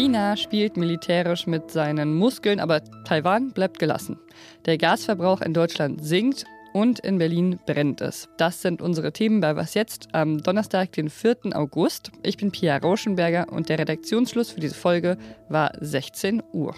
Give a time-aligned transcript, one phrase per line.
[0.00, 4.18] China spielt militärisch mit seinen Muskeln, aber Taiwan bleibt gelassen.
[4.64, 8.28] Der Gasverbrauch in Deutschland sinkt und in Berlin brennt es.
[8.38, 11.54] Das sind unsere Themen bei Was jetzt am Donnerstag, den 4.
[11.54, 12.12] August.
[12.22, 15.18] Ich bin Pia Rauschenberger und der Redaktionsschluss für diese Folge
[15.48, 16.74] war 16 Uhr.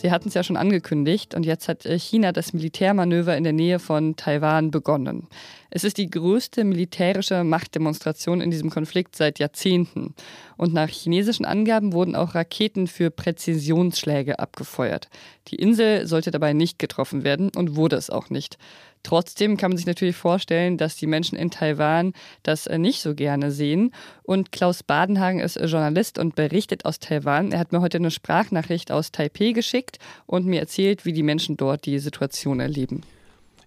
[0.00, 3.52] Sie hatten es ja schon angekündigt und jetzt hat äh, China das Militärmanöver in der
[3.52, 5.26] Nähe von Taiwan begonnen.
[5.70, 10.14] Es ist die größte militärische Machtdemonstration in diesem Konflikt seit Jahrzehnten.
[10.56, 15.08] Und nach chinesischen Angaben wurden auch Raketen für Präzisionsschläge abgefeuert.
[15.48, 18.56] Die Insel sollte dabei nicht getroffen werden und wurde es auch nicht.
[19.02, 22.12] Trotzdem kann man sich natürlich vorstellen, dass die Menschen in Taiwan
[22.42, 23.92] das äh, nicht so gerne sehen.
[24.22, 27.52] Und Klaus Badenhagen ist Journalist und berichtet aus Taiwan.
[27.52, 31.56] Er hat mir heute eine Sprachnachricht aus Taipei geschickt und mir erzählt, wie die Menschen
[31.56, 33.02] dort die Situation erleben.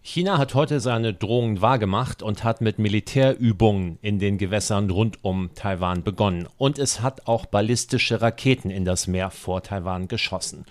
[0.03, 5.51] China hat heute seine Drohungen wahrgemacht und hat mit Militärübungen in den Gewässern rund um
[5.53, 6.47] Taiwan begonnen.
[6.57, 10.65] Und es hat auch ballistische Raketen in das Meer vor Taiwan geschossen.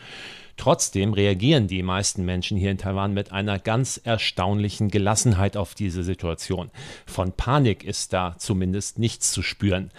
[0.61, 6.05] Trotzdem reagieren die meisten Menschen hier in Taiwan mit einer ganz erstaunlichen Gelassenheit auf diese
[6.05, 6.71] Situation.
[7.07, 9.91] Von Panik ist da zumindest nichts zu spüren.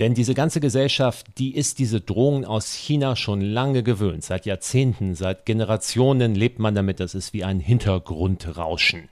[0.00, 4.24] Denn diese ganze Gesellschaft, die ist diese Drohungen aus China schon lange gewöhnt.
[4.24, 9.08] Seit Jahrzehnten, seit Generationen lebt man damit, das ist wie ein Hintergrundrauschen.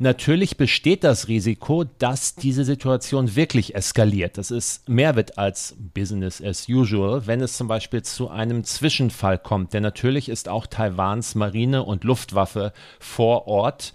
[0.00, 4.38] Natürlich besteht das Risiko, dass diese Situation wirklich eskaliert.
[4.38, 9.38] Das ist mehr wird als Business as usual, wenn es zum Beispiel zu einem Zwischenfall
[9.38, 9.72] kommt.
[9.72, 13.92] Denn natürlich ist auch Taiwans Marine und Luftwaffe vor Ort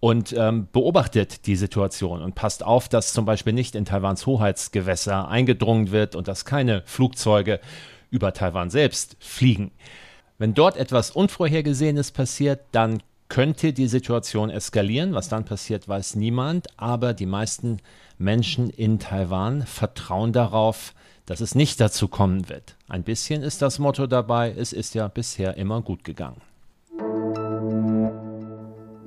[0.00, 5.28] und ähm, beobachtet die Situation und passt auf, dass zum Beispiel nicht in Taiwans Hoheitsgewässer
[5.28, 7.60] eingedrungen wird und dass keine Flugzeuge
[8.10, 9.70] über Taiwan selbst fliegen.
[10.38, 15.14] Wenn dort etwas Unvorhergesehenes passiert, dann könnte die Situation eskalieren.
[15.14, 16.66] Was dann passiert, weiß niemand.
[16.76, 17.78] Aber die meisten
[18.18, 20.92] Menschen in Taiwan vertrauen darauf,
[21.24, 22.76] dass es nicht dazu kommen wird.
[22.88, 24.54] Ein bisschen ist das Motto dabei.
[24.54, 26.42] Es ist ja bisher immer gut gegangen.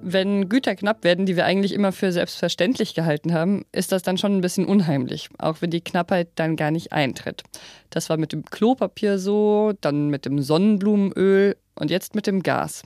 [0.01, 4.17] Wenn Güter knapp werden, die wir eigentlich immer für selbstverständlich gehalten haben, ist das dann
[4.17, 7.44] schon ein bisschen unheimlich, auch wenn die Knappheit dann gar nicht eintritt.
[7.91, 12.81] Das war mit dem Klopapier so, dann mit dem Sonnenblumenöl und jetzt mit dem Gas.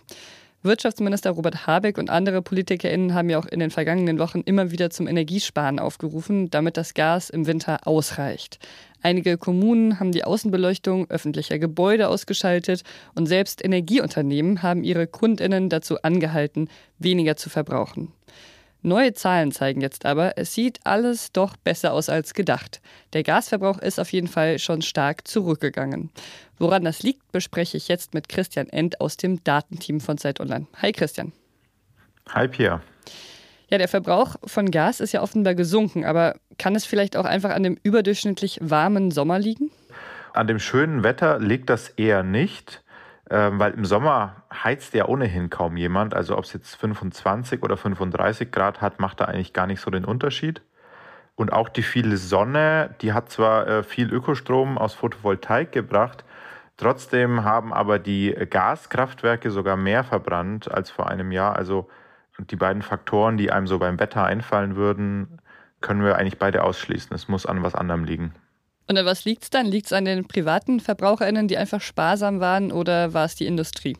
[0.62, 4.90] Wirtschaftsminister Robert Habeck und andere PolitikerInnen haben ja auch in den vergangenen Wochen immer wieder
[4.90, 8.59] zum Energiesparen aufgerufen, damit das Gas im Winter ausreicht.
[9.02, 12.84] Einige Kommunen haben die Außenbeleuchtung öffentlicher Gebäude ausgeschaltet
[13.16, 18.12] und selbst Energieunternehmen haben ihre KundInnen dazu angehalten, weniger zu verbrauchen.
[18.81, 22.79] Neue Zahlen zeigen jetzt aber, es sieht alles doch besser aus als gedacht.
[23.12, 26.12] Der Gasverbrauch ist auf jeden Fall schon stark zurückgegangen.
[26.57, 30.66] Woran das liegt, bespreche ich jetzt mit Christian End aus dem Datenteam von Zeit Online.
[30.81, 31.34] Hi Christian.
[32.29, 32.81] Hi Pia.
[33.69, 37.51] Ja, der Verbrauch von Gas ist ja offenbar gesunken, aber kann es vielleicht auch einfach
[37.51, 39.72] an dem überdurchschnittlich warmen Sommer liegen?
[40.34, 42.81] An dem schönen Wetter liegt das eher nicht.
[43.31, 46.13] Ähm, weil im Sommer heizt ja ohnehin kaum jemand.
[46.16, 49.91] Also ob es jetzt 25 oder 35 Grad hat, macht da eigentlich gar nicht so
[49.91, 50.62] den Unterschied.
[51.35, 56.25] Und auch die viele Sonne, die hat zwar äh, viel Ökostrom aus Photovoltaik gebracht,
[56.75, 61.56] trotzdem haben aber die Gaskraftwerke sogar mehr verbrannt als vor einem Jahr.
[61.56, 61.88] Also
[62.40, 65.40] die beiden Faktoren, die einem so beim Wetter einfallen würden,
[65.81, 67.16] können wir eigentlich beide ausschließen.
[67.16, 68.34] Es muss an was anderem liegen.
[68.90, 69.68] Und an was liegt es dann?
[69.68, 73.96] Liegt es an den privaten VerbraucherInnen, die einfach sparsam waren oder war es die Industrie?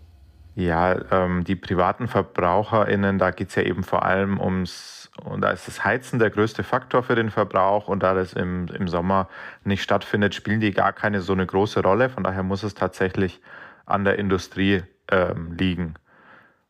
[0.56, 5.52] Ja, ähm, die privaten VerbraucherInnen, da geht es ja eben vor allem ums, und da
[5.52, 9.30] ist das Heizen der größte Faktor für den Verbrauch und da das im, im Sommer
[9.64, 12.10] nicht stattfindet, spielen die gar keine so eine große Rolle.
[12.10, 13.40] Von daher muss es tatsächlich
[13.86, 15.94] an der Industrie ähm, liegen.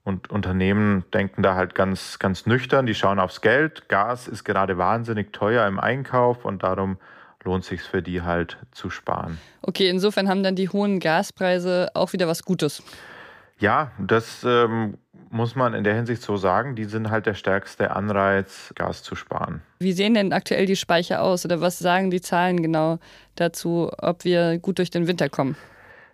[0.03, 3.87] Und Unternehmen denken da halt ganz, ganz nüchtern, die schauen aufs Geld.
[3.87, 6.97] Gas ist gerade wahnsinnig teuer im Einkauf und darum
[7.43, 9.37] lohnt sich für die halt zu sparen.
[9.61, 12.83] Okay, insofern haben dann die hohen Gaspreise auch wieder was Gutes.
[13.59, 14.97] Ja, das ähm,
[15.29, 16.75] muss man in der Hinsicht so sagen.
[16.75, 19.61] Die sind halt der stärkste Anreiz, Gas zu sparen.
[19.79, 22.99] Wie sehen denn aktuell die Speicher aus oder was sagen die Zahlen genau
[23.35, 25.55] dazu, ob wir gut durch den Winter kommen?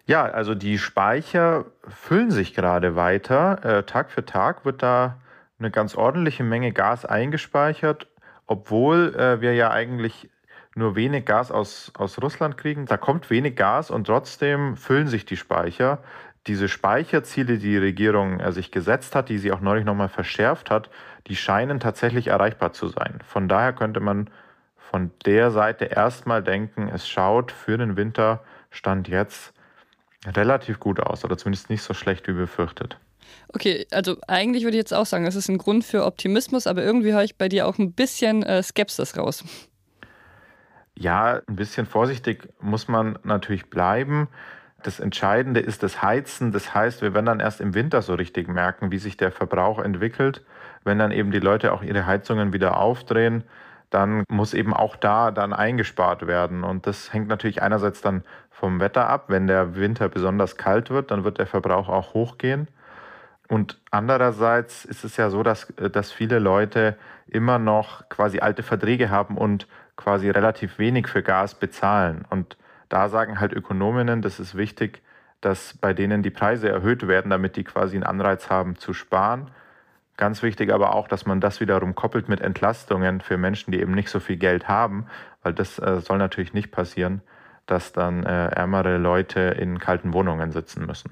[0.08, 3.64] Ja, also die Speicher füllen sich gerade weiter.
[3.64, 5.18] Äh, Tag für Tag wird da
[5.58, 8.08] eine ganz ordentliche Menge Gas eingespeichert,
[8.46, 10.30] obwohl äh, wir ja eigentlich
[10.76, 12.86] nur wenig Gas aus, aus Russland kriegen.
[12.86, 16.04] Da kommt wenig Gas und trotzdem füllen sich die Speicher.
[16.48, 20.70] Diese Speicherziele, die die Regierung äh, sich gesetzt hat, die sie auch neulich nochmal verschärft
[20.70, 20.90] hat,
[21.28, 23.20] die scheinen tatsächlich erreichbar zu sein.
[23.26, 24.30] Von daher könnte man
[24.78, 29.54] von der Seite erstmal denken, es schaut für den Winter Stand jetzt
[30.26, 33.00] relativ gut aus oder zumindest nicht so schlecht wie befürchtet.
[33.54, 36.84] Okay, also eigentlich würde ich jetzt auch sagen, es ist ein Grund für Optimismus, aber
[36.84, 39.44] irgendwie höre ich bei dir auch ein bisschen äh, Skepsis raus.
[40.98, 44.30] Ja, ein bisschen vorsichtig muss man natürlich bleiben.
[44.82, 46.52] Das Entscheidende ist das Heizen.
[46.52, 49.80] Das heißt, wir werden dann erst im Winter so richtig merken, wie sich der Verbrauch
[49.80, 50.46] entwickelt.
[50.84, 53.44] Wenn dann eben die Leute auch ihre Heizungen wieder aufdrehen,
[53.90, 56.64] dann muss eben auch da dann eingespart werden.
[56.64, 59.26] Und das hängt natürlich einerseits dann vom Wetter ab.
[59.28, 62.68] Wenn der Winter besonders kalt wird, dann wird der Verbrauch auch hochgehen.
[63.48, 66.96] Und andererseits ist es ja so, dass, dass viele Leute
[67.28, 72.26] immer noch quasi alte Verträge haben und quasi relativ wenig für Gas bezahlen.
[72.30, 72.58] Und
[72.90, 75.02] da sagen halt Ökonominnen, das ist wichtig,
[75.42, 79.52] dass bei denen die Preise erhöht werden, damit die quasi einen Anreiz haben zu sparen.
[80.18, 83.94] Ganz wichtig aber auch, dass man das wiederum koppelt mit Entlastungen für Menschen, die eben
[83.94, 85.08] nicht so viel Geld haben,
[85.44, 87.22] weil das äh, soll natürlich nicht passieren,
[87.66, 91.12] dass dann äh, ärmere Leute in kalten Wohnungen sitzen müssen.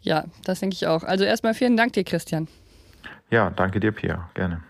[0.00, 1.02] Ja, das denke ich auch.
[1.02, 2.48] Also erstmal vielen Dank dir, Christian.
[3.30, 4.30] Ja, danke dir, Pia.
[4.34, 4.62] Gerne.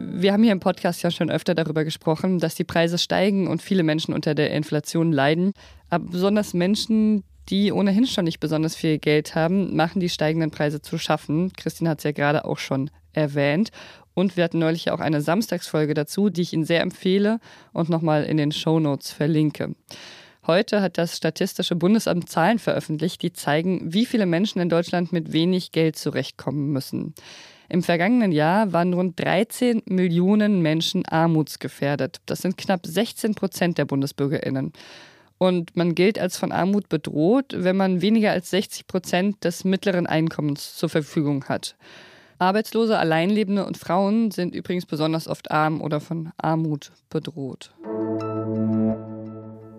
[0.00, 3.62] Wir haben hier im Podcast ja schon öfter darüber gesprochen, dass die Preise steigen und
[3.62, 5.52] viele Menschen unter der Inflation leiden.
[5.90, 10.80] Aber besonders Menschen, die ohnehin schon nicht besonders viel Geld haben, machen die steigenden Preise
[10.80, 11.52] zu schaffen.
[11.56, 13.70] Christine hat es ja gerade auch schon erwähnt.
[14.14, 17.40] Und wir hatten neulich auch eine Samstagsfolge dazu, die ich Ihnen sehr empfehle
[17.72, 19.74] und nochmal in den Show Notes verlinke.
[20.46, 25.32] Heute hat das Statistische Bundesamt Zahlen veröffentlicht, die zeigen, wie viele Menschen in Deutschland mit
[25.32, 27.14] wenig Geld zurechtkommen müssen.
[27.68, 32.20] Im vergangenen Jahr waren rund 13 Millionen Menschen armutsgefährdet.
[32.24, 34.72] Das sind knapp 16 Prozent der Bundesbürgerinnen.
[35.36, 40.06] Und man gilt als von Armut bedroht, wenn man weniger als 60 Prozent des mittleren
[40.06, 41.76] Einkommens zur Verfügung hat.
[42.38, 47.72] Arbeitslose, Alleinlebende und Frauen sind übrigens besonders oft arm oder von Armut bedroht.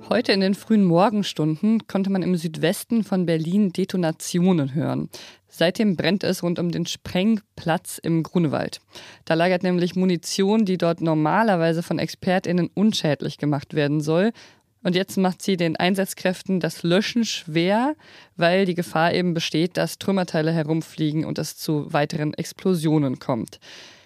[0.09, 5.09] Heute in den frühen Morgenstunden konnte man im Südwesten von Berlin Detonationen hören.
[5.49, 8.79] Seitdem brennt es rund um den Sprengplatz im Grunewald.
[9.25, 14.31] Da lagert nämlich Munition, die dort normalerweise von ExpertInnen unschädlich gemacht werden soll.
[14.83, 17.95] Und jetzt macht sie den Einsatzkräften das Löschen schwer,
[18.37, 23.59] weil die Gefahr eben besteht, dass Trümmerteile herumfliegen und es zu weiteren Explosionen kommt.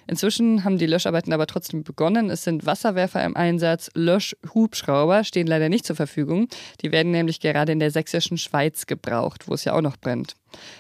[0.08, 2.30] Inzwischen haben die Löscharbeiten aber trotzdem begonnen.
[2.30, 6.48] Es sind Wasserwerfer im Einsatz, Löschhubschrauber stehen leider nicht zur Verfügung.
[6.82, 10.36] Die werden nämlich gerade in der sächsischen Schweiz gebraucht, wo es ja auch noch brennt.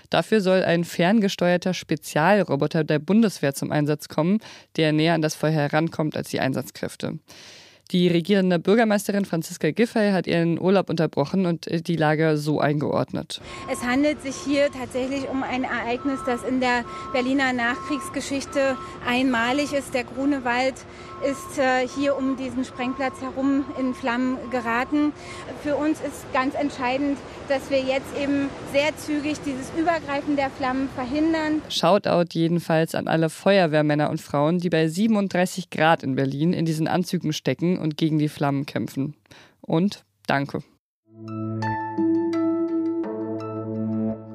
[0.09, 4.39] Dafür soll ein ferngesteuerter Spezialroboter der Bundeswehr zum Einsatz kommen,
[4.75, 7.19] der näher an das Feuer herankommt als die Einsatzkräfte.
[7.91, 13.41] Die regierende Bürgermeisterin Franziska Giffey hat ihren Urlaub unterbrochen und äh, die Lage so eingeordnet.
[13.71, 19.93] Es handelt sich hier tatsächlich um ein Ereignis, das in der Berliner Nachkriegsgeschichte einmalig ist.
[19.93, 20.75] Der Grunewald
[21.23, 25.13] ist äh, hier um diesen Sprengplatz herum in Flammen geraten.
[25.61, 30.89] Für uns ist ganz entscheidend, dass wir jetzt eben sehr zügig dieses Übergreifen der Flammen
[30.95, 31.61] verhindern.
[31.69, 36.87] Shoutout jedenfalls an alle Feuerwehrmänner und Frauen, die bei 37 Grad in Berlin in diesen
[36.87, 39.13] Anzügen stecken und gegen die Flammen kämpfen.
[39.61, 40.63] Und danke.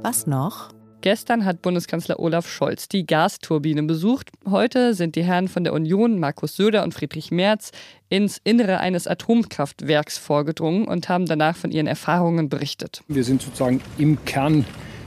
[0.03, 0.69] Was noch?
[1.01, 4.31] Gestern hat Bundeskanzler Olaf Scholz die Gasturbine besucht.
[4.49, 7.71] Heute sind die Herren von der Union, Markus Söder und Friedrich Merz,
[8.09, 13.03] ins Innere eines Atomkraftwerks vorgedrungen und haben danach von ihren Erfahrungen berichtet.
[13.07, 14.65] Wir sind sozusagen im Kern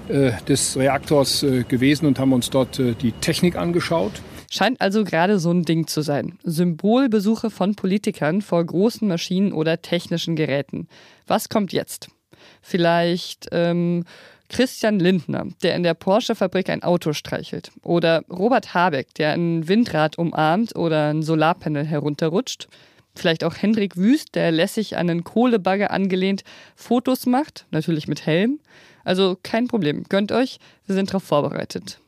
[0.07, 4.13] äh, des Reaktors äh, gewesen und haben uns dort äh, die Technik angeschaut.
[4.53, 6.37] Scheint also gerade so ein Ding zu sein.
[6.43, 10.89] Symbolbesuche von Politikern vor großen Maschinen oder technischen Geräten.
[11.25, 12.09] Was kommt jetzt?
[12.61, 14.03] Vielleicht ähm,
[14.49, 17.71] Christian Lindner, der in der Porsche-Fabrik ein Auto streichelt.
[17.81, 22.67] Oder Robert Habeck, der ein Windrad umarmt oder ein Solarpanel herunterrutscht.
[23.15, 26.43] Vielleicht auch Hendrik Wüst, der lässig an einen Kohlebagger angelehnt
[26.75, 28.59] Fotos macht, natürlich mit Helm.
[29.05, 32.01] Also kein Problem, gönnt euch, wir sind darauf vorbereitet.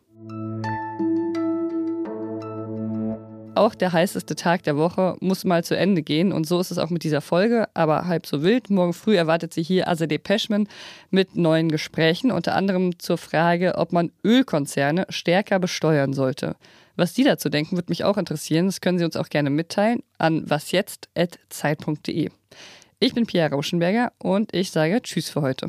[3.55, 6.79] Auch der heißeste Tag der Woche muss mal zu Ende gehen und so ist es
[6.79, 8.71] auch mit dieser Folge, aber halb so wild.
[8.71, 10.67] Morgen früh erwartet Sie hier Azadeh Peschman
[11.11, 16.55] mit neuen Gesprächen, unter anderem zur Frage, ob man Ölkonzerne stärker besteuern sollte.
[16.95, 18.65] Was Sie dazu denken, würde mich auch interessieren.
[18.65, 22.29] Das können Sie uns auch gerne mitteilen an wasjetzt.zeit.de.
[22.99, 25.67] Ich bin Pia Rauschenberger und ich sage Tschüss für heute.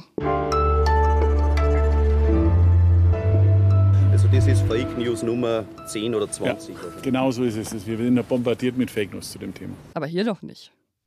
[4.32, 6.74] Das ist Fake News Nummer 10 oder 20.
[6.74, 7.86] Ja, genau so ist es.
[7.86, 9.74] Wir werden bombardiert mit Fake News zu dem Thema.
[9.94, 10.72] Aber hier doch nicht.